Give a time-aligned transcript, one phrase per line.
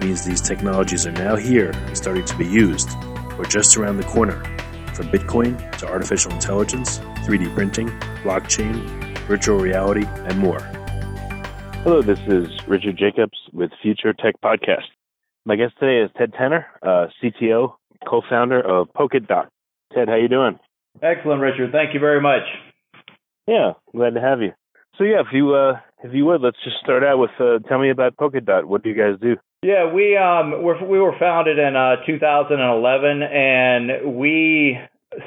[0.00, 2.90] means these technologies are now here and starting to be used,
[3.38, 4.42] or just around the corner,
[4.94, 7.88] from Bitcoin to artificial intelligence, 3D printing,
[8.22, 8.74] blockchain,
[9.26, 10.60] virtual reality, and more.
[11.84, 14.88] Hello, this is Richard Jacobs with Future Tech Podcast.
[15.44, 17.74] My guest today is Ted Tanner, uh, CTO,
[18.06, 19.48] co-founder of PokitDok.
[19.94, 20.58] Ted, how you doing?
[21.02, 21.72] Excellent, Richard.
[21.72, 22.42] Thank you very much.
[23.46, 24.52] Yeah, glad to have you.
[24.96, 27.78] So yeah, if you uh, if you would, let's just start out with uh, tell
[27.78, 28.64] me about PokitDok.
[28.64, 29.36] What do you guys do?
[29.62, 34.78] Yeah, we um we're, we were founded in uh, 2011, and we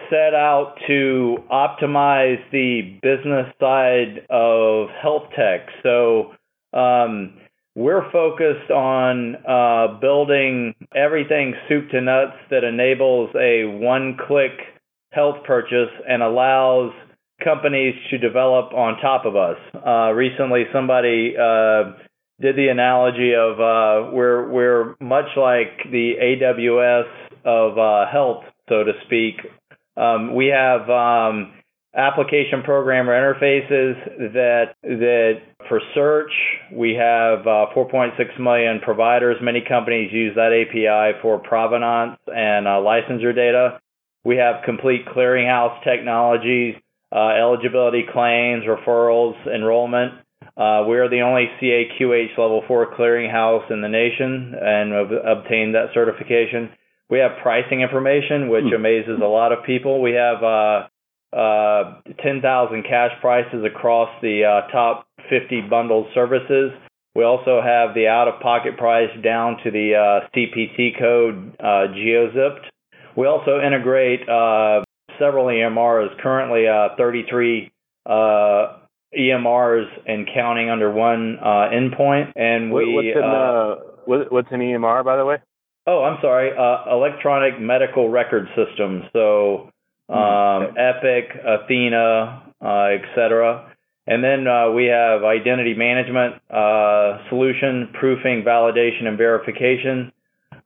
[0.10, 5.68] set out to optimize the business side of health tech.
[5.84, 6.32] So
[6.72, 7.34] um,
[7.76, 14.52] we're focused on uh, building everything soup to nuts that enables a one-click
[15.12, 16.94] health purchase and allows
[17.44, 19.58] companies to develop on top of us.
[19.76, 21.92] Uh, recently, somebody uh,
[22.42, 27.08] did the analogy of uh, we're we're much like the AWS
[27.46, 29.36] of uh, health, so to speak.
[29.96, 31.54] Um, we have um,
[31.96, 36.32] application programmer interfaces that that for search
[36.74, 39.38] we have uh, 4.6 million providers.
[39.42, 43.80] Many companies use that API for provenance and uh, licensure data.
[44.24, 46.76] We have complete clearinghouse technologies,
[47.12, 50.14] uh, eligibility claims, referrals, enrollment.
[50.58, 55.76] Uh, we are the only CAQH level 4 clearinghouse in the nation and have obtained
[55.76, 56.70] that certification.
[57.10, 58.76] We have pricing information, which hmm.
[58.76, 60.02] amazes a lot of people.
[60.02, 60.88] We have uh,
[61.36, 66.72] uh, 10,000 cash prices across the uh, top 50 bundled services.
[67.16, 71.92] We also have the out of pocket price down to the uh, CPT code uh,
[71.96, 72.64] geozipped.
[73.18, 74.84] We also integrate uh,
[75.20, 77.72] several EMRs, currently uh, 33
[79.18, 82.32] EMRs and counting under one uh, endpoint.
[82.36, 85.38] And we what's an, uh, what's an EMR, by the way?
[85.88, 89.04] Oh, I'm sorry, uh, electronic medical record system.
[89.14, 89.72] So
[90.10, 90.80] hmm, um, okay.
[90.80, 93.74] Epic, Athena, uh, etc.
[94.08, 100.12] And then uh, we have identity management uh, solution, proofing, validation, and verification.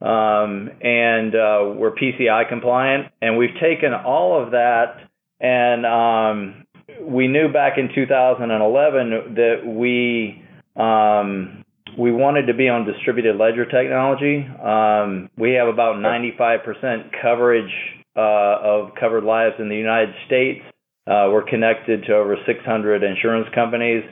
[0.01, 1.33] Um, and
[1.77, 3.07] we're PCI compliant.
[3.21, 4.97] And we've taken all of that
[5.39, 6.64] and um,
[7.07, 10.43] we knew back in 2011 that we
[10.75, 11.63] um,
[11.97, 14.45] we wanted to be on distributed ledger technology.
[14.61, 17.71] Um, we have about 95% coverage
[18.15, 20.61] uh, of covered lives in the United States.
[21.07, 24.03] Uh, we're connected to over 600 insurance companies.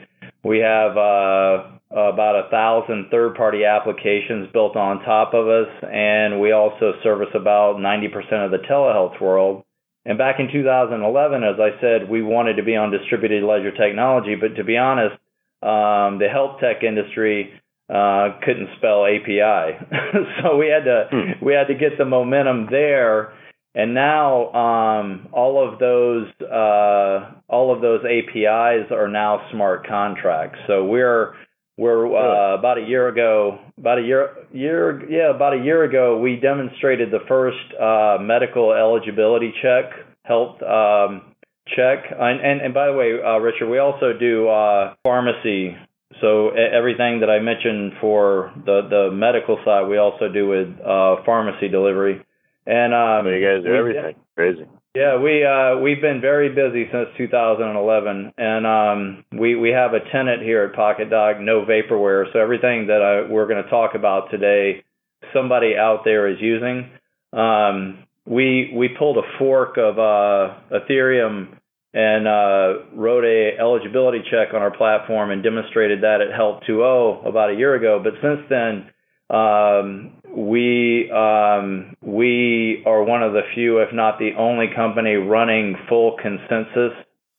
[0.44, 6.52] We have uh, about a thousand third-party applications built on top of us, and we
[6.52, 9.63] also service about 90% of the telehealth world.
[10.06, 14.34] And back in 2011, as I said, we wanted to be on distributed ledger technology,
[14.34, 15.14] but to be honest,
[15.62, 17.52] um, the health tech industry
[17.88, 19.78] uh, couldn't spell API,
[20.42, 21.44] so we had to hmm.
[21.44, 23.32] we had to get the momentum there.
[23.76, 30.58] And now um, all of those uh, all of those APIs are now smart contracts.
[30.66, 31.34] So we're
[31.76, 36.18] we're uh, about a year ago, about a year, year, yeah, about a year ago,
[36.18, 39.90] we demonstrated the first uh, medical eligibility check,
[40.22, 41.34] health um,
[41.76, 45.76] check, and, and and by the way, uh, Richard, we also do uh, pharmacy.
[46.20, 51.16] So everything that I mentioned for the the medical side, we also do with uh,
[51.26, 52.24] pharmacy delivery.
[52.66, 54.14] And um, you guys do everything.
[54.36, 54.64] Crazy.
[54.94, 59.98] Yeah, we uh, we've been very busy since 2011, and um, we we have a
[60.12, 62.32] tenant here at PokitDok, no vaporware.
[62.32, 64.84] So everything that I, we're going to talk about today,
[65.32, 66.90] somebody out there is using.
[67.32, 71.58] Um, we we pulled a fork of uh, Ethereum
[71.92, 77.26] and uh, wrote a eligibility check on our platform and demonstrated that at Health 2.0
[77.26, 78.00] about a year ago.
[78.00, 78.90] But since then,
[79.28, 85.76] um, we um, we are one of the few, if not the only company running
[85.88, 86.92] full consensus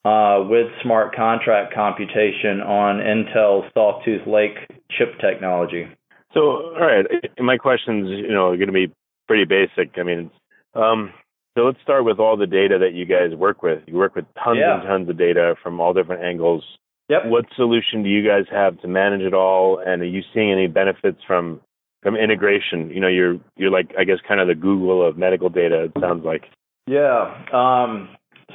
[0.06, 4.58] uh, with smart contract computation on Intel's Sawtooth Lake
[4.92, 5.88] chip technology.
[6.34, 7.06] So, all right,
[7.40, 8.94] my questions, you know, are going to be
[9.28, 9.98] pretty basic.
[9.98, 10.30] I mean,
[10.74, 11.14] um,
[11.58, 13.82] so let's start with all the data that you guys work with.
[13.88, 14.80] You work with tons yeah.
[14.80, 16.64] and tons of data from all different angles.
[17.08, 17.28] Yep.
[17.28, 19.82] What solution do you guys have to manage it all?
[19.84, 21.62] And are you seeing any benefits from
[22.06, 22.92] from integration?
[22.92, 25.86] You know, you're you're like I guess kind of the Google of medical data.
[25.86, 26.44] It sounds like.
[26.86, 27.34] Yeah.
[27.52, 28.10] Um,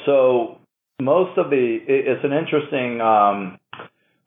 [0.07, 0.59] so
[1.03, 3.01] most of the it's an interesting.
[3.01, 3.59] Um,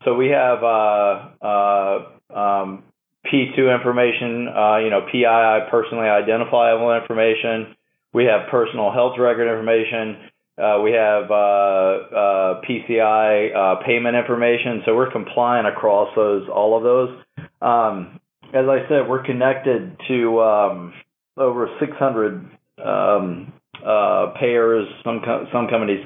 [0.03, 2.83] so we have uh, uh, um,
[3.25, 7.77] P2 information, uh, you know, PII, personally identifiable information.
[8.13, 10.29] We have personal health record information.
[10.57, 14.83] Uh, we have uh, uh PCI payment information.
[14.85, 17.17] So we're compliant across those, all of those.
[17.61, 18.19] Um,
[18.53, 20.94] as I said, we're connected to um,
[21.38, 22.50] over 600
[22.83, 23.53] um,
[23.85, 24.88] uh, payers.
[25.03, 26.05] Some co- some companies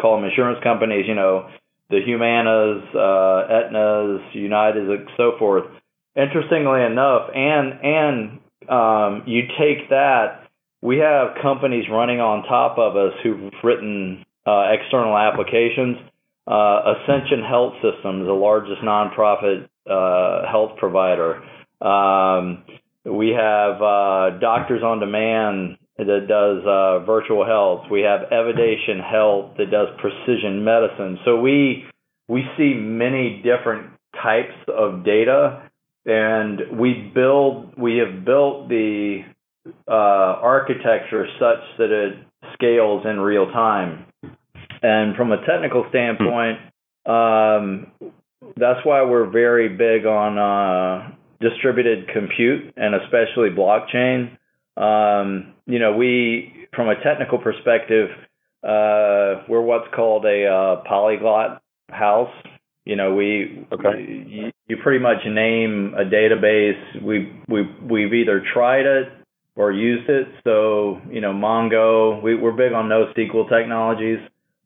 [0.00, 1.04] call them insurance companies.
[1.06, 1.48] You know,
[1.88, 5.64] the Humanas, Aetnas, United, and so forth
[6.16, 8.38] interestingly enough, and and
[8.68, 10.48] um, you take that,
[10.80, 15.98] we have companies running on top of us who've written uh, external applications.
[16.44, 21.42] Uh, Ascension Health Systems, the largest nonprofit uh, health provider.
[21.80, 22.64] Um,
[23.04, 27.90] we have uh, Doctors on Demand that does uh, virtual health.
[27.90, 31.18] We have Evidation Health that does precision medicine.
[31.24, 31.84] So we
[32.28, 33.90] we see many different
[34.22, 35.70] types of data
[36.04, 39.22] and we build we have built the
[39.88, 42.14] uh, architecture such that it
[42.54, 44.06] scales in real time.
[44.82, 46.58] And from a technical standpoint,
[47.06, 47.92] um,
[48.56, 54.36] that's why we're very big on uh, distributed compute and especially blockchain.
[54.76, 58.08] Um, you know, we from a technical perspective,
[58.62, 62.32] uh, we're what's called a uh, polyglot house.
[62.84, 64.02] You know, we okay.
[64.28, 67.02] you, you pretty much name a database.
[67.02, 69.08] We we we've either tried it
[69.54, 70.28] or used it.
[70.44, 72.22] So you know, Mongo.
[72.22, 74.18] We, we're big on NoSQL technologies.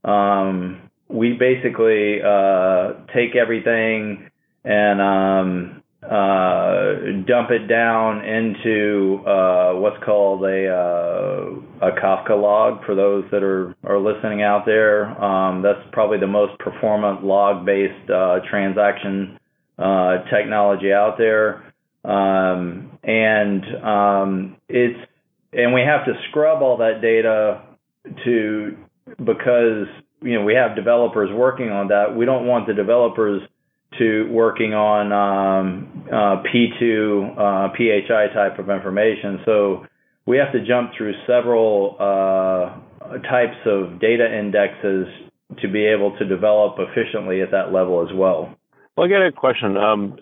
[0.04, 4.30] Um, we basically uh, take everything
[4.64, 6.94] and um, uh,
[7.26, 13.42] dump it down into uh, what's called a, uh, a Kafka log for those that
[13.42, 15.06] are, are listening out there.
[15.22, 19.38] Um, that's probably the most performant log based uh, transaction
[19.78, 21.72] uh, technology out there.
[22.04, 24.98] Um, and um, it's
[25.52, 27.62] and we have to scrub all that data
[28.24, 28.76] to
[29.18, 29.86] because
[30.26, 32.16] you know we have developers working on that.
[32.16, 33.42] We don't want the developers
[33.98, 39.40] to working on um, uh, P2, uh, PHI type of information.
[39.46, 39.86] So
[40.26, 45.06] we have to jump through several uh, types of data indexes
[45.62, 48.54] to be able to develop efficiently at that level as well.
[48.96, 49.76] Well, I got a question.
[49.76, 50.16] Um,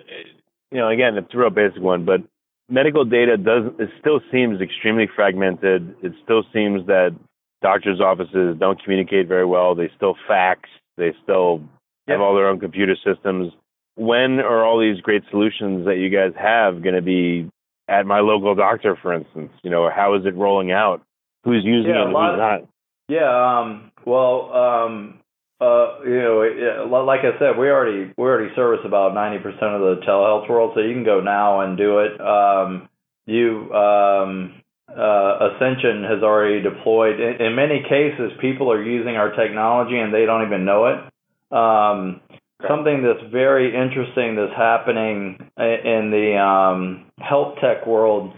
[0.71, 2.21] you know, again, it's a real basic one, but
[2.69, 5.97] medical data does it still seems extremely fragmented.
[6.03, 7.17] It still seems that
[7.65, 9.75] doctors' offices don't communicate very well.
[9.75, 10.69] They still fax.
[10.97, 11.63] They still
[12.07, 12.15] yep.
[12.15, 13.53] have all their own computer systems
[13.97, 17.49] when are all these great solutions that you guys have going to be
[17.89, 19.53] at my local doctor, for instance?
[19.63, 21.03] You know, how is it rolling out?
[21.45, 22.07] Who's using yeah, it?
[22.07, 22.61] Who's of, not?
[23.09, 23.61] Yeah.
[23.61, 25.21] Um, well, um,
[25.61, 29.81] uh, you know, like I said, we already we already service about ninety percent of
[29.81, 32.21] the telehealth world, so you can go now and do it.
[32.21, 32.89] Um,
[33.27, 37.21] you um, uh, Ascension has already deployed.
[37.21, 41.57] In, in, many cases, people are using our technology and they don't even know it.
[41.57, 42.21] Um,
[42.69, 48.33] something that's very interesting that's happening in the um, health tech world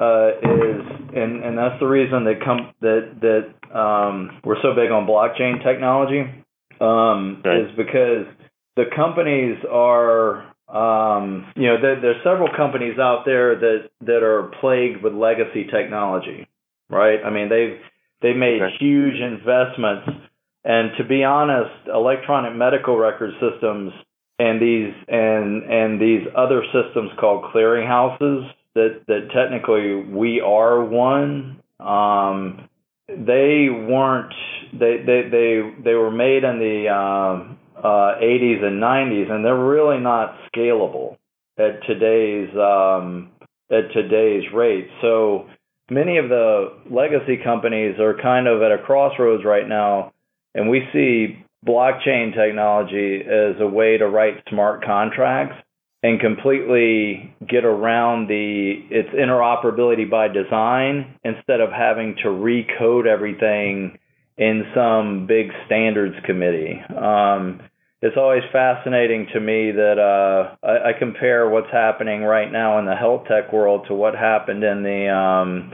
[0.00, 0.82] uh, is,
[1.14, 5.62] and, and that's the reason that come that that um, we're so big on blockchain
[5.64, 6.22] technology,
[6.80, 7.68] um, okay.
[7.68, 8.26] is because
[8.76, 14.50] the companies are, um, you know, there, there's several companies out there that that are
[14.60, 16.46] plagued with legacy technology,
[16.90, 17.20] right?
[17.24, 17.78] I mean, they've
[18.20, 18.74] they made okay.
[18.78, 20.28] huge investments
[20.64, 23.92] and to be honest, electronic medical record systems
[24.38, 31.60] and these and and these other systems called clearinghouses that that technically we are one.
[31.80, 32.68] Um,
[33.08, 34.34] they weren't
[34.72, 39.56] they they they they were made in the um, uh, 80s and 90s, and they're
[39.56, 41.16] really not scalable
[41.58, 43.30] at today's um,
[43.70, 44.88] at today's rate.
[45.02, 45.46] So
[45.90, 50.12] many of the legacy companies are kind of at a crossroads right now
[50.54, 55.56] and we see blockchain technology as a way to write smart contracts
[56.02, 63.98] and completely get around the its interoperability by design instead of having to recode everything
[64.36, 66.80] in some big standards committee.
[66.96, 67.60] Um,
[68.00, 72.86] it's always fascinating to me that uh, I, I, compare what's happening right now in
[72.86, 75.72] the health tech world to what happened in the um,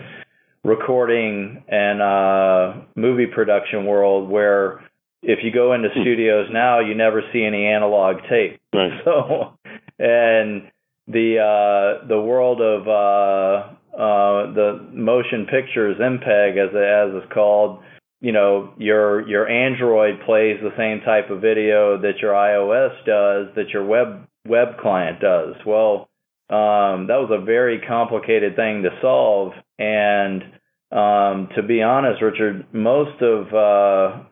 [0.64, 4.80] recording and uh, movie production world, where
[5.22, 6.00] if you go into hmm.
[6.00, 8.60] studios now, you never see any analog tape.
[8.72, 8.90] Right.
[9.04, 9.58] So,
[9.98, 10.70] and
[11.06, 17.32] the uh, the world of uh, uh, the motion pictures, MPEG, as it, as it's
[17.32, 17.80] called,
[18.24, 23.54] you know, your your Android plays the same type of video that your iOS does,
[23.54, 25.56] that your web web client does.
[25.66, 26.08] Well,
[26.48, 30.42] um, that was a very complicated thing to solve, and
[30.90, 34.22] um, to be honest, Richard, most of uh,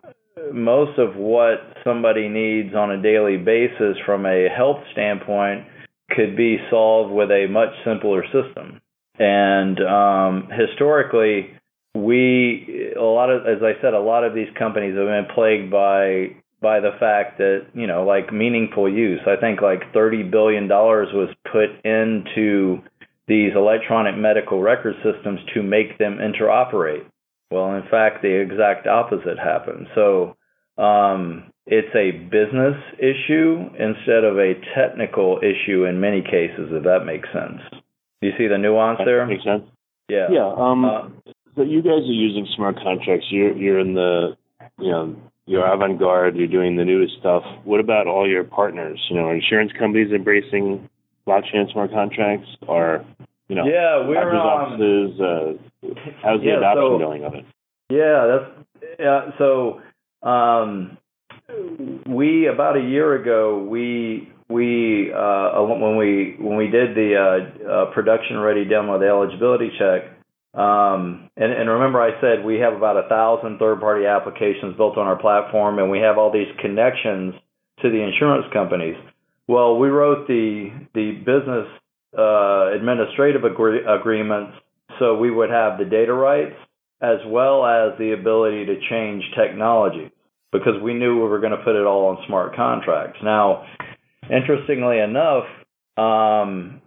[0.54, 5.66] most of what somebody needs on a daily basis from a health standpoint
[6.12, 8.80] could be solved with a much simpler system.
[9.18, 11.50] And um, historically,
[11.94, 15.70] we a lot of, as I said, a lot of these companies have been plagued
[15.70, 19.20] by by the fact that you know, like meaningful use.
[19.26, 22.78] I think like thirty billion dollars was put into
[23.28, 27.04] these electronic medical record systems to make them interoperate.
[27.50, 29.86] Well, in fact, the exact opposite happened.
[29.94, 30.36] So
[30.78, 37.04] um, it's a business issue instead of a technical issue in many cases, if that
[37.04, 37.60] makes sense.
[38.20, 39.26] Do you see the nuance that there?
[39.26, 39.64] Makes sense.
[40.08, 40.28] Yeah.
[40.30, 40.52] Yeah.
[40.56, 41.08] Um, uh,
[41.56, 43.26] so you guys are using smart contracts.
[43.30, 44.36] You're you're in the
[44.78, 45.16] you know
[45.46, 46.36] you're avant garde.
[46.36, 47.42] You're doing the newest stuff.
[47.64, 49.00] What about all your partners?
[49.10, 50.88] You know, insurance companies embracing
[51.26, 53.04] blockchain smart contracts, or
[53.48, 55.20] you know, yeah, we're um, offices.
[55.20, 57.44] Uh, how's the yeah, adoption so, going of it?
[57.90, 59.30] Yeah, that's yeah.
[59.38, 59.80] So
[60.26, 60.96] um,
[62.06, 67.68] we about a year ago we we uh, when we when we did the uh,
[67.68, 70.21] uh, production ready demo, the eligibility check.
[70.54, 74.98] Um, and, and remember, I said we have about a thousand third party applications built
[74.98, 77.34] on our platform, and we have all these connections
[77.80, 78.96] to the insurance companies.
[79.48, 81.66] Well, we wrote the the business
[82.16, 84.52] uh, administrative agree- agreements
[84.98, 86.56] so we would have the data rights
[87.00, 90.12] as well as the ability to change technology
[90.52, 93.18] because we knew we were going to put it all on smart contracts.
[93.22, 93.64] Now,
[94.30, 95.44] interestingly enough,
[95.96, 96.82] um,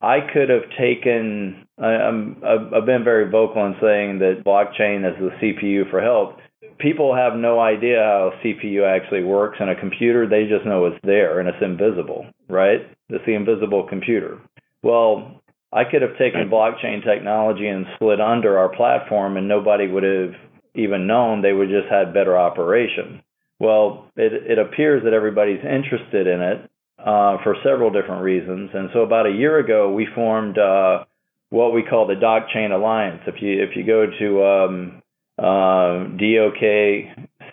[0.00, 1.65] I could have taken.
[1.78, 6.34] I, I'm, I've been very vocal in saying that blockchain is the CPU for health.
[6.78, 10.26] People have no idea how a CPU actually works in a computer.
[10.26, 12.80] They just know it's there and it's invisible, right?
[13.08, 14.38] It's the invisible computer.
[14.82, 15.42] Well,
[15.72, 20.34] I could have taken blockchain technology and slid under our platform, and nobody would have
[20.74, 21.42] even known.
[21.42, 23.22] They would just had better operation.
[23.58, 28.90] Well, it, it appears that everybody's interested in it uh, for several different reasons, and
[28.92, 31.04] so about a year ago, we formed uh,
[31.50, 33.22] what we call the DokChain Alliance.
[33.26, 35.02] If you if you go to um,
[35.38, 36.06] uh,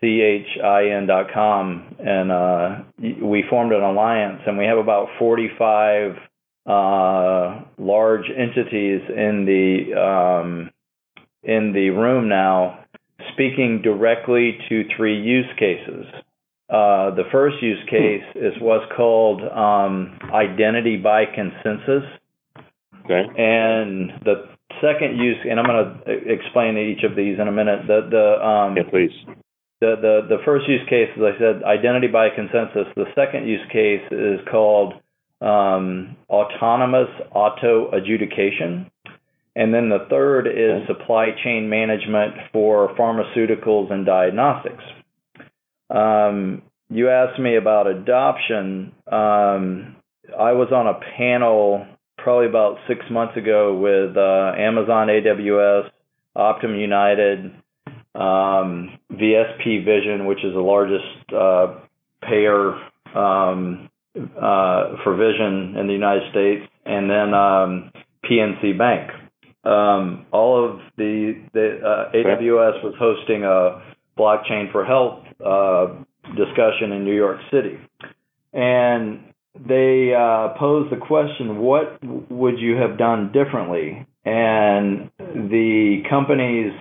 [0.01, 2.79] dokchain.com, and uh,
[3.25, 6.17] we formed an alliance, and we have about 45
[6.65, 10.71] uh, large entities in the um,
[11.43, 12.85] in the room now,
[13.33, 16.05] speaking directly to three use cases.
[16.69, 22.03] Uh, the first use case is what's called um, identity by consensus.
[23.05, 23.23] Okay.
[23.37, 24.47] And the
[24.81, 27.87] second use, and I'm going to explain each of these in a minute.
[27.87, 29.11] The the um, yeah, please.
[29.81, 32.87] The, the the first use case, as I said, identity by consensus.
[32.95, 34.93] The second use case is called
[35.41, 38.89] um, autonomous auto adjudication.
[39.55, 44.83] And then the third is supply chain management for pharmaceuticals and diagnostics.
[45.91, 48.93] Um, you asked me about adoption.
[49.11, 49.97] Um,
[50.37, 51.85] I was on a panel
[52.23, 55.89] probably about six months ago with uh, Amazon AWS,
[56.35, 57.51] Optum United,
[58.15, 61.79] um, VSP Vision, which is the largest uh,
[62.27, 62.73] payer
[63.15, 67.91] um, uh, for vision in the United States, and then um,
[68.23, 69.11] PNC Bank.
[69.65, 73.81] Um, all of the, the uh, AWS was hosting a
[74.17, 75.87] blockchain for health uh,
[76.35, 77.77] discussion in New York City,
[78.53, 81.99] and they uh, posed the question, "What
[82.31, 86.73] would you have done differently?" And the companies,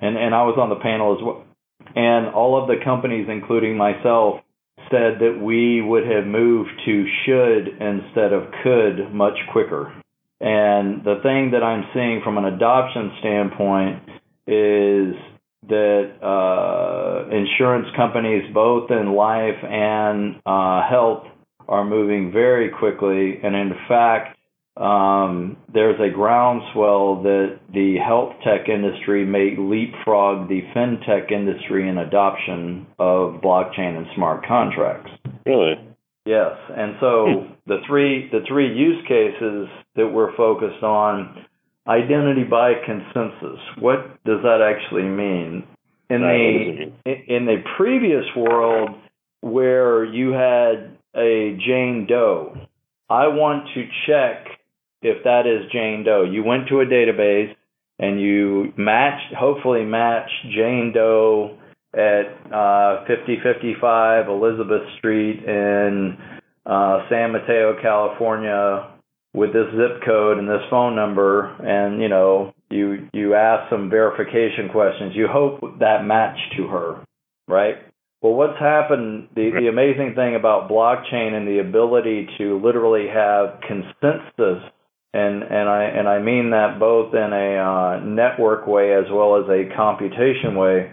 [0.00, 1.44] and, and I was on the panel as well,
[1.96, 4.40] and all of the companies, including myself,
[4.90, 9.92] said that we would have moved to should instead of could much quicker.
[10.40, 14.02] And the thing that I'm seeing from an adoption standpoint
[14.46, 15.14] is
[15.68, 21.24] that uh, insurance companies, both in life and uh, health,
[21.70, 24.36] are moving very quickly, and in fact,
[24.76, 31.98] um, there's a groundswell that the health tech industry may leapfrog the fintech industry in
[31.98, 35.10] adoption of blockchain and smart contracts.
[35.46, 35.74] Really?
[36.26, 41.46] Yes, and so the three the three use cases that we're focused on
[41.88, 43.58] identity by consensus.
[43.78, 45.64] What does that actually mean?
[46.10, 48.90] In the in the previous world
[49.40, 52.56] where you had a Jane Doe,
[53.08, 54.46] I want to check
[55.02, 56.24] if that is Jane Doe.
[56.24, 57.54] You went to a database
[57.98, 61.58] and you matched, hopefully matched Jane Doe
[61.92, 66.16] at uh, 5055 Elizabeth Street in
[66.64, 68.90] uh, San Mateo, California,
[69.32, 73.88] with this zip code and this phone number, and you know, you you ask some
[73.90, 75.12] verification questions.
[75.14, 77.04] You hope that match to her,
[77.46, 77.76] right?
[78.22, 79.28] Well, what's happened?
[79.34, 84.62] The the amazing thing about blockchain and the ability to literally have consensus,
[85.14, 89.36] and and I and I mean that both in a uh, network way as well
[89.42, 90.90] as a computation way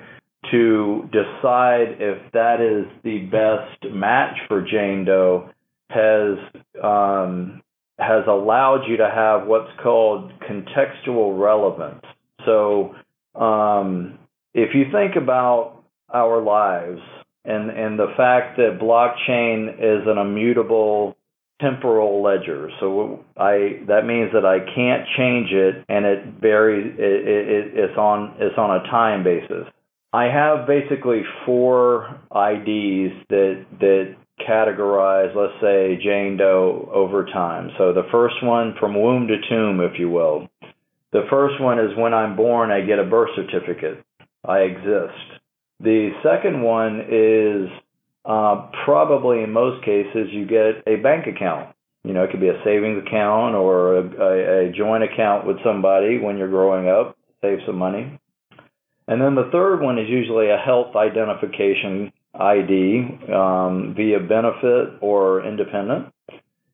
[0.51, 5.50] to decide if that is the best match for Jane Doe
[5.89, 6.38] has
[6.81, 7.62] um,
[8.00, 12.05] has allowed you to have what's called contextual relevance.
[12.46, 12.96] So
[13.36, 14.17] um,
[14.53, 17.01] if you think about our lives
[17.47, 21.15] and and the fact that blockchain is an immutable
[21.61, 22.69] temporal ledger.
[22.79, 27.97] So I that means that I can't change it and it varies it, it, it's
[27.97, 29.67] on it's on a time basis.
[30.13, 34.15] I have basically four IDs that that
[34.47, 37.71] categorize, let's say, Jane Doe over time.
[37.77, 40.47] So the first one from womb to tomb, if you will.
[41.11, 44.03] The first one is when I'm born, I get a birth certificate.
[44.45, 45.37] I exist.
[45.79, 47.69] The second one is
[48.25, 51.75] uh, probably in most cases you get a bank account.
[52.03, 55.57] You know, it could be a savings account or a, a, a joint account with
[55.63, 58.19] somebody when you're growing up, save some money.
[59.07, 65.45] And then the third one is usually a health identification ID um, via benefit or
[65.45, 66.13] independent.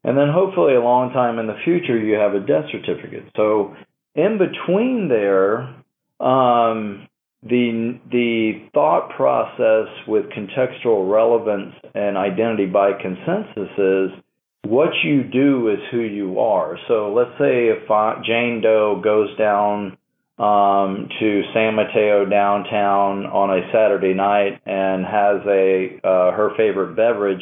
[0.04, 3.32] And then hopefully a long time in the future, you have a death certificate.
[3.36, 3.76] So
[4.16, 5.76] in between there,
[6.20, 7.08] um,
[7.46, 14.24] the the thought process with contextual relevance and identity by consensus is
[14.66, 16.78] what you do is who you are.
[16.88, 17.88] So let's say if
[18.26, 19.98] Jane Doe goes down
[20.40, 26.96] um, to San Mateo downtown on a Saturday night and has a uh, her favorite
[26.96, 27.42] beverage,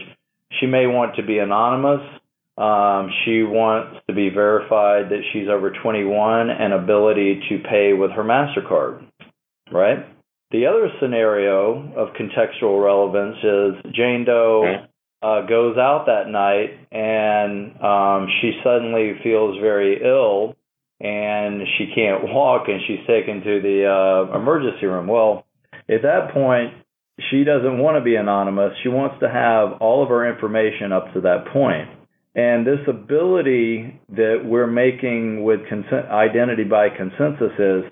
[0.59, 2.01] she may want to be anonymous.
[2.57, 8.11] Um, she wants to be verified that she's over 21 and ability to pay with
[8.11, 9.05] her Mastercard,
[9.71, 10.05] right?
[10.51, 14.85] The other scenario of contextual relevance is Jane Doe
[15.21, 20.55] uh, goes out that night and um, she suddenly feels very ill
[20.99, 25.07] and she can't walk and she's taken to the uh, emergency room.
[25.07, 25.45] Well,
[25.89, 26.73] at that point,
[27.29, 28.73] she doesn't want to be anonymous.
[28.83, 31.89] She wants to have all of her information up to that point.
[32.33, 37.83] And this ability that we're making with consent, identity by consensus is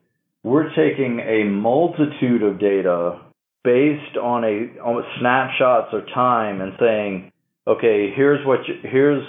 [0.43, 3.19] we're taking a multitude of data
[3.63, 7.31] based on a on snapshots of time and saying,
[7.67, 9.23] okay, here's what you, here's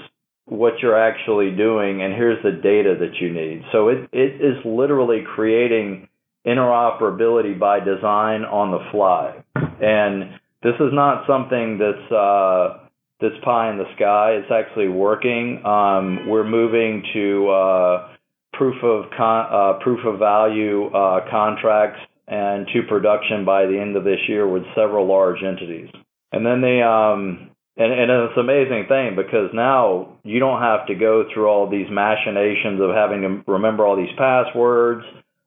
[0.46, 3.62] what you're actually doing and here's the data that you need.
[3.72, 6.08] So it, it is literally creating
[6.46, 9.44] interoperability by design on the fly.
[9.54, 12.86] And this is not something that's uh,
[13.20, 14.40] that's pie in the sky.
[14.42, 15.64] It's actually working.
[15.64, 18.08] Um, we're moving to uh,
[18.52, 23.96] proof of con- uh, proof of value uh, contracts and to production by the end
[23.96, 25.88] of this year with several large entities.
[26.32, 30.86] And then the um, and, and it's an amazing thing because now you don't have
[30.88, 35.04] to go through all these machinations of having to remember all these passwords.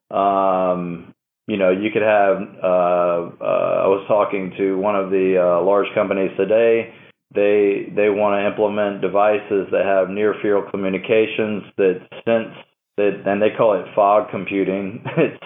[0.10, 1.13] Um,
[1.48, 2.38] you know, you could have.
[2.62, 6.94] Uh, uh, I was talking to one of the uh, large companies today.
[7.36, 12.56] They they want to implement devices that have near field communications that sense
[12.97, 15.03] that, and they call it fog computing.
[15.17, 15.39] it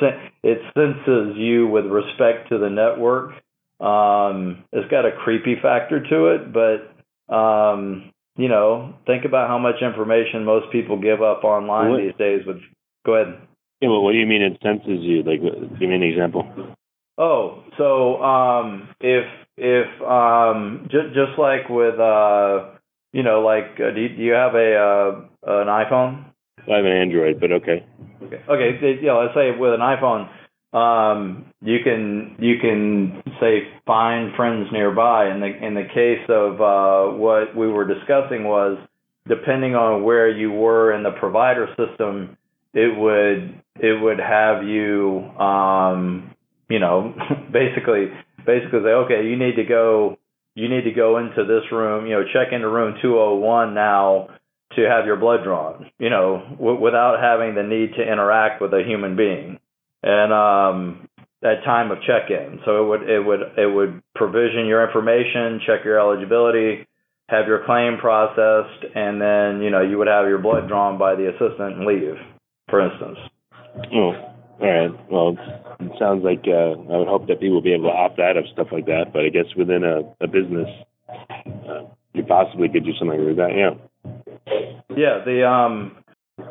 [0.44, 3.34] it senses you with respect to the network
[3.80, 9.60] um, it's got a creepy factor to it, but um, you know, think about how
[9.60, 12.02] much information most people give up online what?
[12.02, 12.42] these days.
[12.46, 12.58] With
[13.06, 13.40] go ahead.
[13.82, 15.22] Yeah, well, what do you mean it senses you?
[15.22, 16.52] Like, give me an example.
[17.20, 19.26] Oh, so um, if
[19.58, 22.72] if um, j- just like with uh,
[23.14, 25.22] you know, like uh, do, you, do you have a uh,
[25.62, 26.26] an iPhone?
[26.72, 27.86] I have an Android, but okay.
[28.24, 28.42] Okay.
[28.50, 29.00] Okay.
[29.02, 29.14] Yeah.
[29.14, 30.30] Let's say with an iPhone,
[30.74, 35.32] um, you can you can say find friends nearby.
[35.32, 38.78] In the in the case of uh, what we were discussing was
[39.28, 42.38] depending on where you were in the provider system,
[42.74, 46.36] it would it would have you um,
[46.70, 47.14] you know
[47.52, 48.08] basically
[48.46, 50.18] basically say okay you need to go
[50.56, 54.28] you need to go into this room you know check into room 201 now
[54.78, 58.74] to have your blood drawn you know w- without having the need to interact with
[58.74, 59.60] a human being
[60.04, 61.08] and um
[61.44, 62.60] at time of check-in.
[62.66, 66.88] So it would it would it would provision your information, check your eligibility,
[67.30, 71.16] have your claim processed, and then you know you would have your blood drawn by
[71.16, 72.16] the assistant and leave,
[72.70, 73.18] for instance.
[73.94, 74.14] Oh,
[74.60, 75.12] all right.
[75.12, 75.38] Well,
[75.80, 78.38] it sounds like uh, I would hope that people will be able to opt out
[78.38, 79.14] of stuff like that.
[79.14, 80.68] But I guess within a, a business,
[81.08, 83.54] uh, you possibly could do something like that.
[83.54, 83.87] Yeah.
[84.96, 85.24] Yeah.
[85.26, 85.98] The um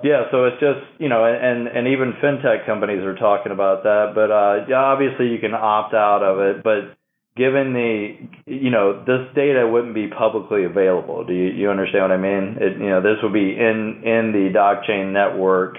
[0.02, 4.12] yeah, so it's just you know, and and even fintech companies are talking about that.
[4.14, 6.64] But uh, yeah, obviously you can opt out of it.
[6.64, 6.96] But
[7.36, 8.16] given the
[8.46, 11.24] you know this data wouldn't be publicly available.
[11.24, 12.56] Do you, you understand what I mean?
[12.60, 15.76] It, you know, this would be in in the DokChain network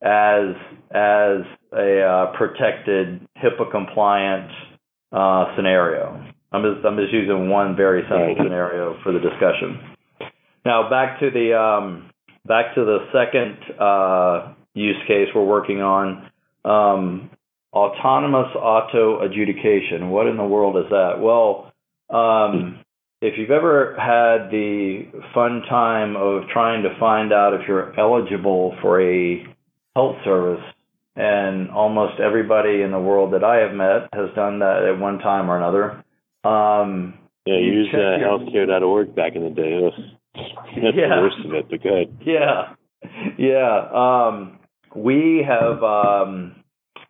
[0.00, 0.56] as
[0.90, 1.44] as
[1.76, 4.50] a uh, protected HIPAA compliant
[5.12, 6.16] uh, scenario.
[6.52, 9.96] I'm just I'm just using one very simple scenario for the discussion.
[10.64, 12.10] Now back to the um,
[12.46, 16.30] back to the second uh, use case we're working on,
[16.64, 17.30] um,
[17.72, 20.10] autonomous auto adjudication.
[20.10, 21.20] What in the world is that?
[21.20, 21.72] Well,
[22.10, 22.80] um,
[23.22, 28.76] if you've ever had the fun time of trying to find out if you're eligible
[28.80, 29.44] for a
[29.94, 30.64] health service,
[31.16, 35.18] and almost everybody in the world that I have met has done that at one
[35.18, 36.04] time or another.
[36.44, 39.90] Um, yeah, use uh, healthcare.org back in the day.
[40.56, 41.16] That's yeah.
[41.16, 42.18] the worst of it, but good.
[42.24, 42.74] Yeah,
[43.38, 43.88] yeah.
[43.92, 44.58] Um,
[44.94, 46.56] we have, um,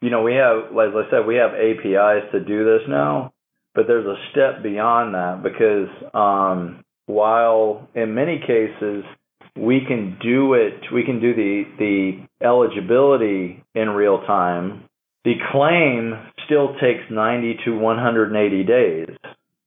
[0.00, 3.32] you know, we have, as I said, we have APIs to do this now,
[3.74, 9.04] but there's a step beyond that because um, while in many cases
[9.56, 14.84] we can do it, we can do the the eligibility in real time.
[15.24, 16.14] The claim
[16.46, 19.16] still takes 90 to 180 days.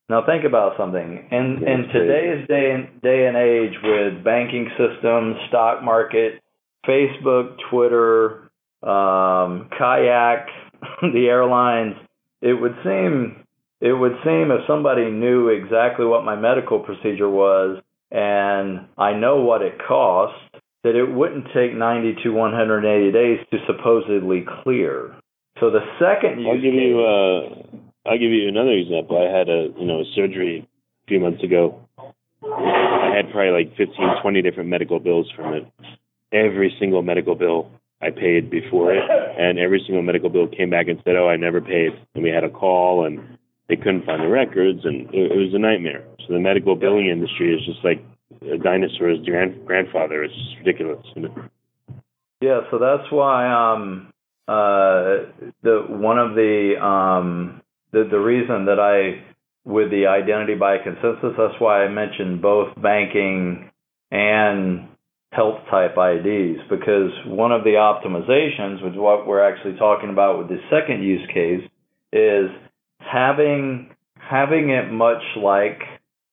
[0.10, 1.28] Now think about something.
[1.32, 6.42] In in today's day and day and age with banking systems, stock market,
[6.88, 8.50] Facebook, Twitter,
[8.84, 10.48] um, kayak,
[11.02, 11.96] the airlines,
[12.42, 13.46] it would seem
[13.80, 17.82] it would seem if somebody knew exactly what my medical procedure was
[18.14, 20.38] and I know what it cost,
[20.84, 25.16] that it wouldn't take 90 to 180 days to supposedly clear.
[25.60, 29.18] So the second use I'll give case, you uh, I'll give you another example.
[29.18, 30.68] I had a you know a surgery
[31.06, 31.80] a few months ago.
[32.44, 35.66] I had probably like 15, 20 different medical bills from it.
[36.34, 39.04] Every single medical bill I paid before it,
[39.38, 42.30] and every single medical bill came back and said, "Oh, I never paid." And we
[42.30, 43.38] had a call, and
[43.70, 46.04] they couldn't find the records, and it, it was a nightmare.
[46.28, 48.04] So the medical billing industry is just like
[48.42, 50.24] a dinosaur's grand- grandfather.
[50.24, 51.06] It's just ridiculous.
[52.42, 54.12] Yeah, so that's why um
[54.50, 57.62] uh the one of the um
[57.94, 59.24] the the reason that I
[59.66, 63.72] with the identity by consensus, that's why I mentioned both banking
[64.12, 64.90] and
[65.32, 70.38] health type IDs because one of the optimizations, which is what we're actually talking about
[70.38, 71.64] with the second use case,
[72.12, 72.50] is
[73.00, 75.80] having having it much like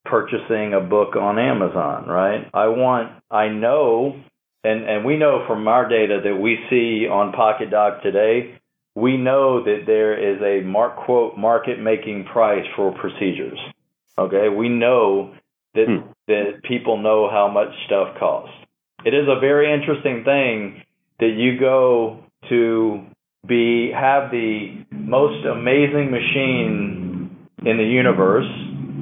[0.04, 2.48] purchasing a book on Amazon, right?
[2.52, 4.20] I want I know
[4.64, 8.59] and and we know from our data that we see on PokitDok today
[8.94, 13.58] we know that there is a mark quote market making price for procedures.
[14.18, 15.34] Okay, we know
[15.74, 16.10] that hmm.
[16.26, 18.54] that people know how much stuff costs.
[19.04, 20.82] It is a very interesting thing
[21.20, 23.06] that you go to
[23.46, 28.50] be have the most amazing machine in the universe,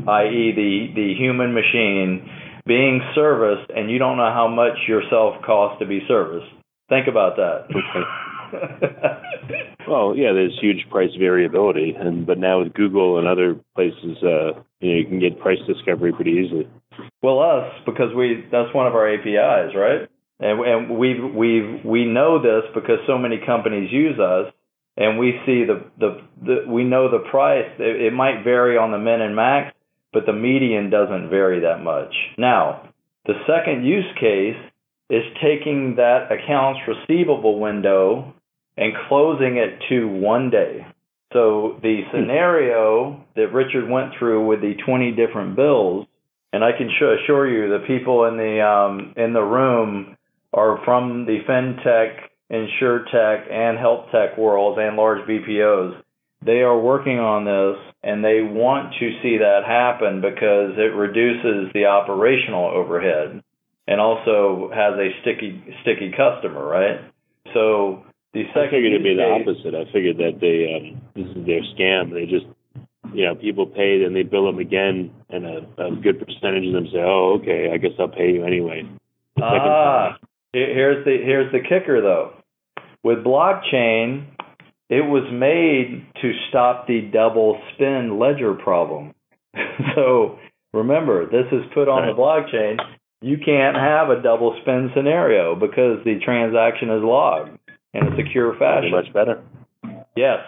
[0.08, 0.52] i.e.
[0.54, 2.28] the the human machine
[2.66, 6.52] being serviced and you don't know how much yourself costs to be serviced.
[6.88, 7.66] Think about that.
[9.88, 14.60] well, yeah, there's huge price variability, and but now with Google and other places, uh,
[14.80, 16.68] you know, you can get price discovery pretty easily.
[17.22, 20.08] Well, us because we that's one of our APIs, right?
[20.40, 24.52] And and we we we know this because so many companies use us,
[24.96, 27.70] and we see the the, the we know the price.
[27.78, 29.74] It, it might vary on the min and max,
[30.12, 32.14] but the median doesn't vary that much.
[32.36, 32.90] Now,
[33.26, 34.56] the second use case
[35.10, 38.34] is taking that accounts receivable window
[38.78, 40.86] and closing it to one day.
[41.32, 42.16] So the hmm.
[42.16, 46.06] scenario that Richard went through with the 20 different bills,
[46.52, 50.16] and I can assure you the people in the um, in the room
[50.54, 52.16] are from the fintech,
[52.50, 56.00] insurtech, and health tech worlds and large BPOs.
[56.40, 61.70] they are working on this and they want to see that happen because it reduces
[61.74, 63.42] the operational overhead
[63.86, 67.00] and also has a sticky sticky customer, right?
[67.52, 69.74] So the second I figured it'd be the opposite.
[69.74, 72.12] I figured that they um, this is their scam.
[72.12, 72.46] They just
[73.14, 76.72] you know people pay and they bill them again, and a, a good percentage of
[76.72, 78.88] them say, "Oh, okay, I guess I'll pay you anyway."
[79.36, 80.18] The Ah,
[80.52, 82.34] here's the here's the kicker though.
[83.02, 84.26] With blockchain,
[84.90, 89.14] it was made to stop the double spend ledger problem.
[89.94, 90.38] so
[90.74, 92.76] remember, this is put on the blockchain.
[93.20, 97.58] You can't have a double spend scenario because the transaction is logged
[98.00, 98.90] in a secure fashion.
[98.90, 99.42] much better.
[100.16, 100.40] Yes.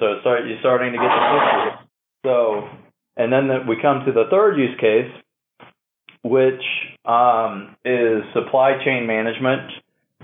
[0.00, 1.88] So start you're starting to get the picture.
[2.24, 2.68] So,
[3.16, 5.10] and then the, we come to the third use case,
[6.22, 6.62] which
[7.04, 9.72] um, is supply chain management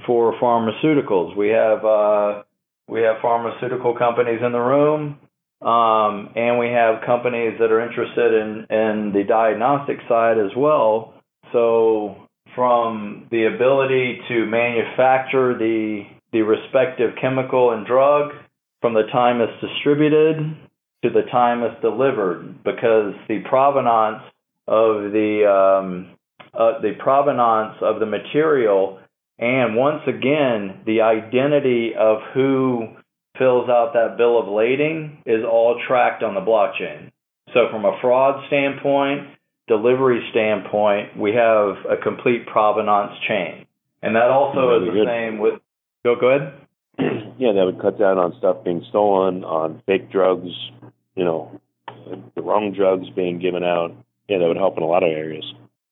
[0.07, 1.37] for pharmaceuticals.
[1.37, 2.42] We have uh,
[2.88, 5.18] we have pharmaceutical companies in the room,
[5.62, 11.14] um, and we have companies that are interested in in the diagnostic side as well.
[11.53, 12.16] So,
[12.55, 18.33] from the ability to manufacture the the respective chemical and drug
[18.81, 20.37] from the time it's distributed
[21.05, 24.20] to the time it's delivered because the provenance
[24.66, 26.11] of the um,
[26.53, 28.99] uh, the provenance of the material
[29.38, 32.88] and once again the identity of who
[33.38, 37.12] fills out that bill of lading is all tracked on the blockchain.
[37.53, 39.29] So from a fraud standpoint,
[39.68, 43.66] delivery standpoint, we have a complete provenance chain.
[44.03, 45.07] And that also is the good.
[45.07, 45.61] same with
[46.05, 46.53] go go ahead.
[47.38, 50.51] yeah, that would cut down on stuff being stolen, on fake drugs,
[51.17, 51.61] you know,
[52.35, 53.93] the wrong drugs being given out.
[54.29, 55.45] Yeah, that would help in a lot of areas.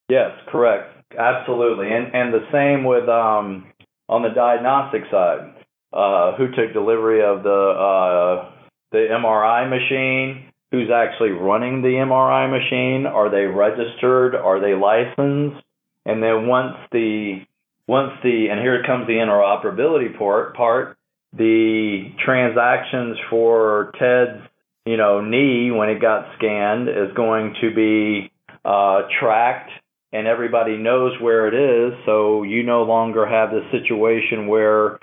[0.09, 0.89] Yes, correct.
[1.17, 1.87] Absolutely.
[1.91, 3.67] And and the same with um
[4.09, 5.53] on the diagnostic side.
[5.91, 8.51] Uh who took delivery of the uh
[8.91, 10.49] the MRI machine?
[10.71, 13.05] Who's actually running the MRI machine?
[13.05, 14.33] Are they registered?
[14.33, 15.63] Are they licensed?
[16.05, 17.41] And then once the
[17.87, 20.97] once the and here comes the interoperability part part,
[21.35, 24.41] the transactions for Ted's
[24.85, 28.31] you know knee when it got scanned is going to be
[28.65, 29.71] uh, tracked
[30.13, 34.99] and everybody knows where it is, so you no longer have the situation where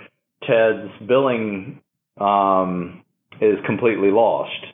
[0.47, 1.81] Ted's billing
[2.19, 3.03] um,
[3.41, 4.65] is completely lost.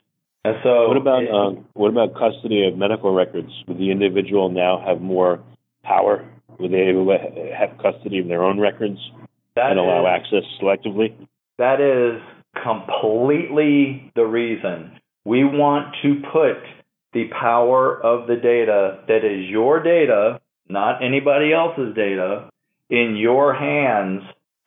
[0.45, 3.49] And so, What about um, what about custody of medical records?
[3.67, 5.43] Would the individual now have more
[5.83, 6.23] power?
[6.59, 8.99] Would they able to have custody of their own records
[9.55, 11.13] that and allow is- access selectively?
[11.57, 12.21] That is
[12.63, 14.99] completely the reason.
[15.25, 16.63] We want to put
[17.13, 20.39] the power of the data that is your data,
[20.69, 22.49] not anybody else's data,
[22.89, 24.21] in your hands.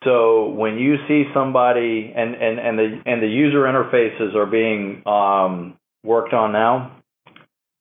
[0.04, 5.02] So when you see somebody and, and, and the and the user interfaces are being
[5.06, 6.96] um, worked on now.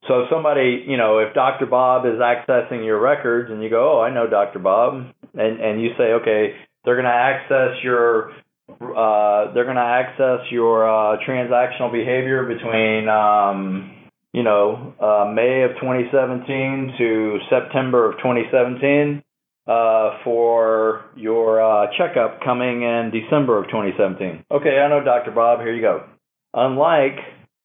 [0.09, 1.67] So if somebody, you know, if Dr.
[1.67, 4.57] Bob is accessing your records and you go, oh, I know Dr.
[4.57, 8.31] Bob, and, and you say, okay, they're going to access your
[8.69, 13.91] uh, they're going to access your uh, transactional behavior between, um,
[14.31, 19.23] you know, uh, May of 2017 to September of 2017
[19.67, 24.45] uh, for your uh, checkup coming in December of 2017.
[24.51, 25.31] Okay, I know Dr.
[25.31, 25.59] Bob.
[25.59, 26.05] Here you go.
[26.53, 27.17] Unlike,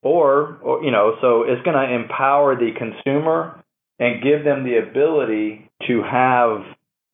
[0.04, 3.64] or, or you know, so it's going to empower the consumer
[3.98, 6.62] and give them the ability to have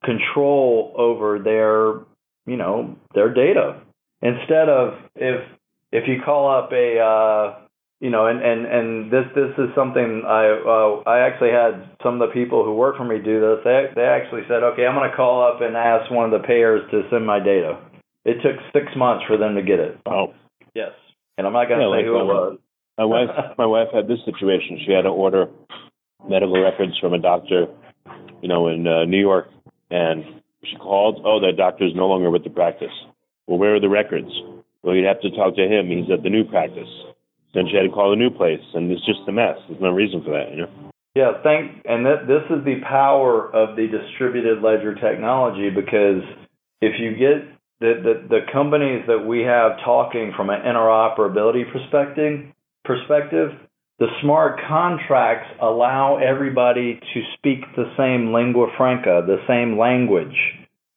[0.03, 2.05] control over their
[2.45, 3.81] you know their data.
[4.21, 5.41] Instead of if
[5.91, 7.59] if you call up a uh
[7.99, 12.19] you know and and and this this is something i uh i actually had some
[12.19, 13.59] of the people who work for me do this.
[13.63, 16.45] They they actually said okay i'm going to call up and ask one of the
[16.47, 17.77] payers to send my data.
[18.25, 19.99] It took 6 months for them to get it.
[20.05, 20.33] Oh,
[20.73, 20.91] yes.
[21.37, 22.57] And i'm not going to Yeah, say like, who it was
[23.01, 24.79] my wife my wife had this situation.
[24.85, 25.47] She had to order
[26.27, 27.65] medical records from a doctor,
[28.41, 29.47] you know, in uh, New York,
[29.89, 30.23] and
[30.63, 31.21] she called.
[31.25, 32.93] Oh, that doctor is no longer with the practice.
[33.47, 34.29] Well, where are the records?
[34.83, 35.89] Well, you'd have to talk to him.
[35.89, 36.89] He's at the new practice.
[37.53, 39.57] Then she had to call the new place, and it's just a mess.
[39.67, 40.69] There's no reason for that, you know.
[41.13, 46.23] Yeah, thank, and th- this is the power of the distributed ledger technology because
[46.79, 52.47] if you get the, the, the companies that we have talking from an interoperability perspective,
[52.83, 53.51] perspective,
[53.99, 60.35] the smart contracts allow everybody to speak the same lingua franca, the same language.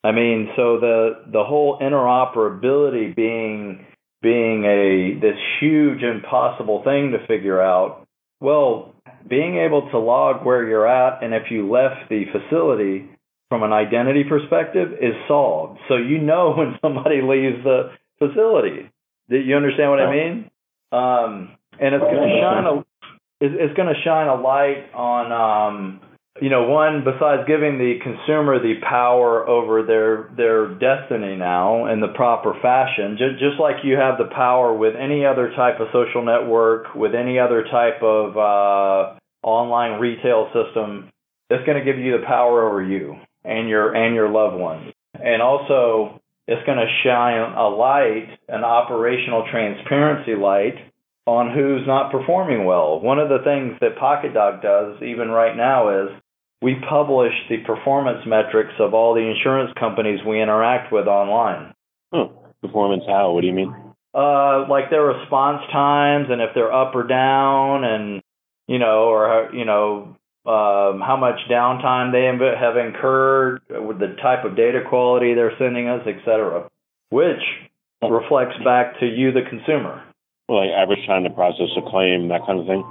[0.03, 3.85] I mean, so the the whole interoperability being
[4.23, 8.07] being a this huge impossible thing to figure out.
[8.41, 8.95] Well,
[9.29, 13.09] being able to log where you're at and if you left the facility
[13.49, 15.79] from an identity perspective is solved.
[15.89, 18.91] So you know when somebody leaves the facility.
[19.29, 20.51] Do you understand what I mean?
[20.95, 22.79] um, and it's going to shine a
[23.41, 26.01] it's, it's going to shine a light on um,
[26.41, 32.01] you know one besides giving the consumer the power over their their destiny now in
[32.01, 35.89] the proper fashion just, just like you have the power with any other type of
[35.93, 41.11] social network with any other type of uh, online retail system
[41.51, 44.93] it's going to give you the power over you and your and your loved ones.
[45.15, 50.75] And also it's going to shine a light an operational transparency light
[51.27, 56.05] on who's not performing well one of the things that PokitDok does even right now
[56.05, 56.11] is
[56.65, 61.75] we publish the performance metrics of all the insurance companies we interact with online.
[62.13, 62.29] Huh.
[62.63, 63.33] Performance how?
[63.33, 63.75] What do you mean?
[64.15, 68.23] Uh, like their response times and if they're up or down, and
[68.67, 74.45] you know, or you know, um, how much downtime they have incurred, with the type
[74.45, 76.71] of data quality they're sending us, etc.,
[77.11, 77.43] which
[78.03, 80.03] reflects back to you, the consumer.
[80.49, 82.85] Well, like average time to process a claim, that kind of thing.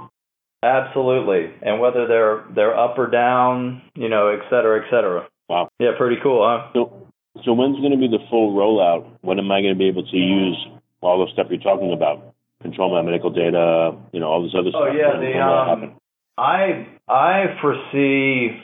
[0.62, 5.28] Absolutely, and whether they're they're up or down, you know, et cetera, et cetera.
[5.48, 5.68] Wow.
[5.78, 6.70] Yeah, pretty cool, huh?
[6.72, 7.08] So,
[7.44, 9.06] so when's going to be the full rollout?
[9.20, 10.56] When am I going to be able to use
[11.02, 12.34] all the stuff you're talking about?
[12.62, 14.88] Control my medical data, you know, all this other oh, stuff.
[14.88, 16.00] Oh yeah, the um,
[16.38, 18.56] I I foresee.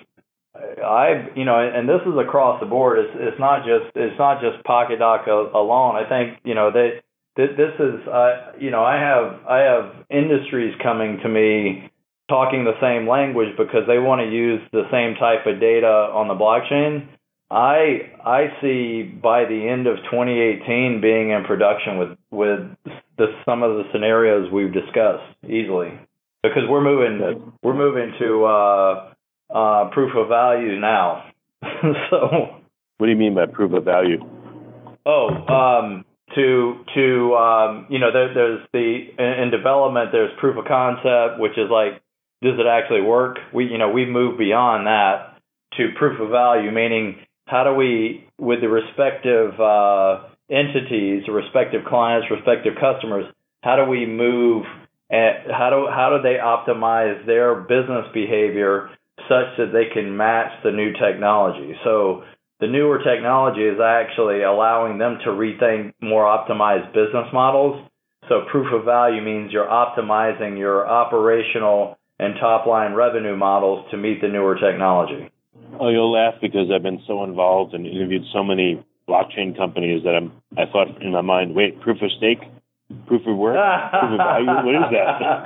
[0.57, 2.99] I you know, and this is across the board.
[2.99, 5.97] It's it's not just it's not just Pokit PokitDok alone.
[5.97, 7.03] I think you know they
[7.37, 11.91] this, this is uh, you know I have I have industries coming to me
[12.29, 16.29] talking the same language because they want to use the same type of data on
[16.29, 17.09] the blockchain.
[17.51, 22.61] I I see by the end of 2018 being in production with with
[23.19, 25.99] the, some of the scenarios we've discussed easily
[26.43, 29.13] because we're moving we're moving to uh,
[29.53, 31.31] uh, proof of value now.
[32.11, 32.63] so
[32.99, 34.19] what do you mean by proof of value?
[35.07, 40.57] Oh, um, to to um, you know there, there's the in, in development there's proof
[40.57, 42.03] of concept which is like
[42.43, 43.39] does it actually work?
[43.53, 45.39] We you know we've moved beyond that
[45.77, 52.29] to proof of value meaning how do we with the respective uh, entities respective clients
[52.31, 53.27] respective customers
[53.63, 54.65] how do we move
[55.11, 58.91] and how do how do they optimize their business behavior
[59.29, 61.75] such that they can match the new technology?
[61.85, 62.23] So
[62.61, 67.89] the newer technology is actually allowing them to rethink more optimized business models.
[68.29, 73.97] So proof of value means you're optimizing your operational and top line revenue models to
[73.97, 75.31] meet the newer technology.
[75.81, 80.15] Oh, you'll laugh because I've been so involved and interviewed so many blockchain companies that
[80.15, 82.41] I'm I thought in my mind, wait, proof of stake,
[83.07, 85.45] proof of work, proof of value, what is that?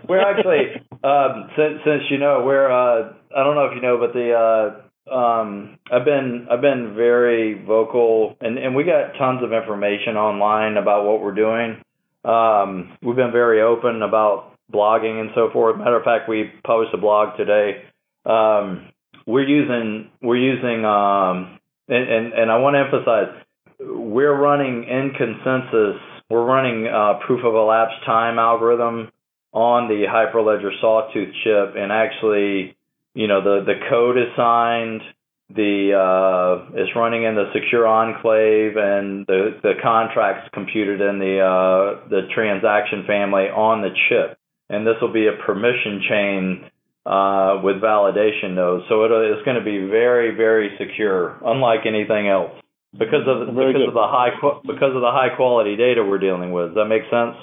[0.08, 3.98] we're actually um, since since you know we're uh, I don't know if you know,
[3.98, 9.42] but the uh, um, I've been I've been very vocal, and and we got tons
[9.42, 11.82] of information online about what we're doing.
[12.24, 15.78] Um, we've been very open about blogging and so forth.
[15.78, 17.84] Matter of fact, we published a blog today.
[18.24, 18.90] Um,
[19.26, 23.46] we're using we're using um, and, and and I want to emphasize
[23.78, 26.00] we're running in consensus.
[26.28, 29.12] We're running uh, proof of elapsed time algorithm
[29.52, 32.76] on the Hyperledger Sawtooth chip, and actually
[33.16, 35.00] you know the the code is signed
[35.48, 41.40] the uh, it's running in the secure enclave and the the contracts computed in the
[41.40, 44.38] uh, the transaction family on the chip.
[44.68, 46.70] And this will be a permission chain
[47.06, 48.84] uh, with validation nodes.
[48.88, 52.52] So it, it's going to be very very secure unlike anything else.
[52.92, 53.88] Because of because good.
[53.88, 54.34] of the high
[54.66, 56.74] because of the high quality data we're dealing with.
[56.74, 57.38] Does that make sense?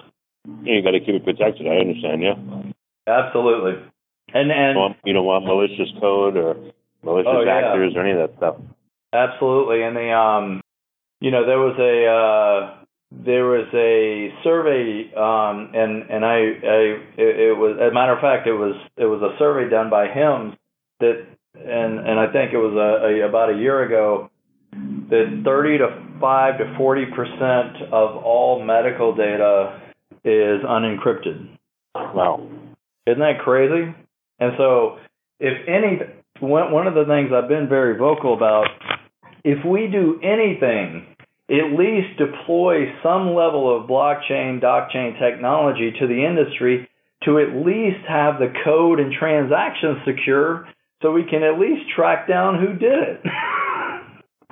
[0.61, 1.65] Yeah you got to keep it protected.
[1.65, 2.35] I understand yeah.
[3.07, 3.79] Absolutely
[4.33, 6.55] and and you don't want malicious code or
[7.03, 7.57] malicious oh, yeah.
[7.57, 8.55] actors or any of that stuff.
[9.13, 10.61] Absolutely, and the um,
[11.23, 16.79] you know, there was a uh, there was a survey, um, and and I, I
[17.15, 19.89] it, it was as a matter of fact, it was it was a survey done
[19.89, 20.57] by him
[20.99, 24.31] that, and and I think it was a, a about a year ago
[24.73, 29.79] that 30 to 5 to 40 percent of all medical data
[30.25, 31.55] is unencrypted.
[31.95, 32.49] Wow,
[33.07, 33.95] isn't that crazy?
[34.43, 34.97] And so,
[35.39, 35.99] if any,
[36.41, 38.67] one of the things I've been very vocal about,
[39.45, 41.15] if we do anything,
[41.49, 46.89] at least deploy some level of blockchain, blockchain technology to the industry
[47.23, 50.67] to at least have the code and transactions secure
[51.01, 53.21] so we can at least track down who did it.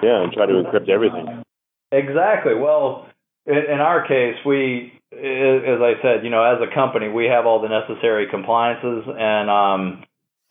[0.01, 1.43] yeah, and try to encrypt everything.
[1.91, 2.55] Exactly.
[2.55, 3.09] Well,
[3.45, 7.61] in our case, we as I said, you know, as a company, we have all
[7.61, 10.03] the necessary compliances and um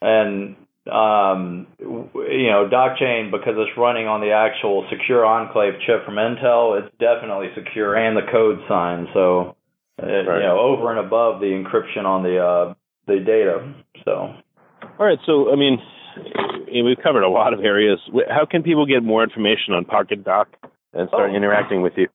[0.03, 0.57] and
[0.91, 6.81] um you know, DokChain because it's running on the actual secure enclave chip from Intel,
[6.81, 9.09] it's definitely secure and the code signed.
[9.15, 9.57] So
[10.03, 10.41] uh, right.
[10.41, 12.75] you know, over and above the encryption on the uh,
[13.07, 13.75] the data.
[14.05, 14.35] So,
[14.99, 15.19] all right.
[15.27, 15.79] So, I mean,
[16.85, 17.99] we've covered a lot of areas.
[18.29, 20.47] How can people get more information on PokitDok
[20.95, 21.37] and start oh.
[21.37, 22.09] interacting with you?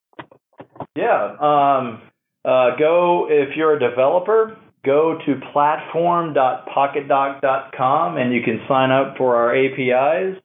[0.95, 1.35] Yeah.
[1.39, 2.01] Um,
[2.43, 4.57] uh, go if you're a developer.
[4.85, 10.37] Go to platform.pokitdok.com and you can sign up for our APIs.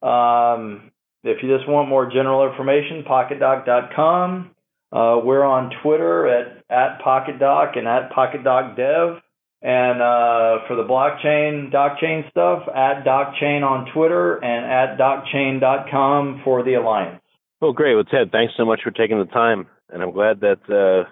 [0.00, 0.90] Um,
[1.22, 4.52] if you just want more general information, pokitdok.com.
[4.90, 9.20] Uh, we're on Twitter at, at PokitDok and at PokitDokDev.
[9.60, 16.62] And uh, for the blockchain, DokChain stuff, at DokChain on Twitter and at DokChain.com for
[16.62, 17.20] the Alliance.
[17.60, 17.94] Well, great.
[17.94, 19.66] Well, Ted, thanks so much for taking the time.
[19.90, 21.10] And I'm glad that uh,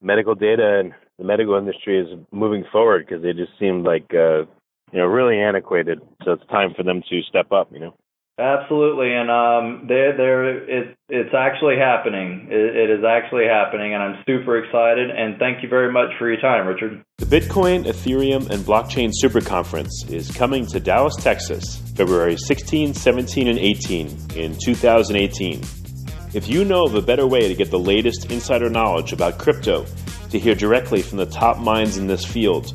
[0.00, 4.40] medical data and the medical industry is moving forward because they just seemed like, uh,
[4.92, 6.00] you know, really antiquated.
[6.24, 7.94] So it's time for them to step up, you know.
[8.38, 12.48] Absolutely, and um, there, there, it, it's actually happening.
[12.50, 15.10] It, it is actually happening, and I'm super excited.
[15.10, 17.04] And thank you very much for your time, Richard.
[17.18, 23.48] The Bitcoin, Ethereum, and Blockchain Super Conference is coming to Dallas, Texas, February 16, 17,
[23.48, 25.60] and 18 in 2018.
[26.32, 29.84] If you know of a better way to get the latest insider knowledge about crypto,
[30.30, 32.74] to hear directly from the top minds in this field